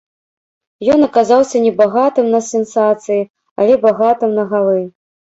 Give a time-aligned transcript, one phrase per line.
[0.93, 3.21] Ён аказаўся небагатым на сенсацыі,
[3.65, 4.81] але багатым на галы.